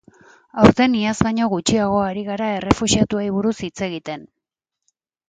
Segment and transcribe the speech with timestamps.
[0.61, 4.25] Aurten iaz baino gutxiago ari gara errefuxiatuei buruz hitz egiten.